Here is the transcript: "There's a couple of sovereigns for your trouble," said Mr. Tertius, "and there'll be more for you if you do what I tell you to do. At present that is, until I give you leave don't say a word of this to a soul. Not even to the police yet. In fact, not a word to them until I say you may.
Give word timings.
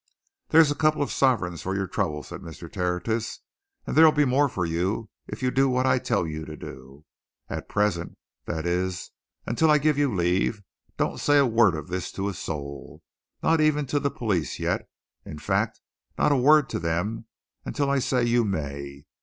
"There's 0.49 0.71
a 0.71 0.75
couple 0.75 1.03
of 1.03 1.11
sovereigns 1.11 1.61
for 1.61 1.75
your 1.75 1.85
trouble," 1.85 2.23
said 2.23 2.41
Mr. 2.41 2.73
Tertius, 2.73 3.41
"and 3.85 3.95
there'll 3.95 4.11
be 4.11 4.25
more 4.25 4.49
for 4.49 4.65
you 4.65 5.11
if 5.27 5.43
you 5.43 5.51
do 5.51 5.69
what 5.69 5.85
I 5.85 5.99
tell 5.99 6.25
you 6.25 6.43
to 6.43 6.57
do. 6.57 7.05
At 7.49 7.69
present 7.69 8.17
that 8.47 8.65
is, 8.65 9.11
until 9.45 9.69
I 9.69 9.77
give 9.77 9.99
you 9.99 10.11
leave 10.11 10.63
don't 10.97 11.19
say 11.19 11.37
a 11.37 11.45
word 11.45 11.75
of 11.75 11.89
this 11.89 12.11
to 12.13 12.29
a 12.29 12.33
soul. 12.33 13.03
Not 13.43 13.61
even 13.61 13.85
to 13.85 13.99
the 13.99 14.09
police 14.09 14.57
yet. 14.57 14.89
In 15.23 15.37
fact, 15.37 15.79
not 16.17 16.31
a 16.31 16.35
word 16.35 16.67
to 16.69 16.79
them 16.79 17.27
until 17.63 17.91
I 17.91 17.99
say 17.99 18.23
you 18.23 18.43
may. 18.43 19.03